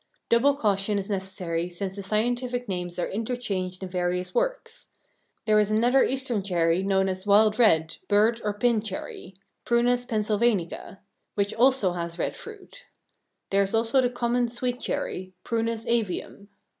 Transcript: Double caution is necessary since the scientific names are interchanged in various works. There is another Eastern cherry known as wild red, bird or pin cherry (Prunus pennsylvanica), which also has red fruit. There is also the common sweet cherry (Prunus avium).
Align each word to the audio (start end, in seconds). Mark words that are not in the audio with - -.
Double 0.29 0.55
caution 0.55 0.97
is 0.97 1.11
necessary 1.11 1.69
since 1.69 1.95
the 1.95 2.01
scientific 2.01 2.67
names 2.67 2.97
are 2.97 3.07
interchanged 3.07 3.83
in 3.83 3.89
various 3.89 4.33
works. 4.33 4.87
There 5.45 5.59
is 5.59 5.69
another 5.69 6.01
Eastern 6.01 6.41
cherry 6.41 6.81
known 6.81 7.07
as 7.07 7.27
wild 7.27 7.59
red, 7.59 7.97
bird 8.07 8.41
or 8.43 8.51
pin 8.55 8.81
cherry 8.81 9.35
(Prunus 9.63 10.03
pennsylvanica), 10.03 11.01
which 11.35 11.53
also 11.53 11.93
has 11.93 12.17
red 12.17 12.35
fruit. 12.35 12.85
There 13.51 13.61
is 13.61 13.75
also 13.75 14.01
the 14.01 14.09
common 14.09 14.47
sweet 14.47 14.79
cherry 14.79 15.33
(Prunus 15.45 15.85
avium). 15.85 16.47